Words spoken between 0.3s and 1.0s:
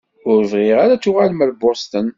Ur bɣiɣ ara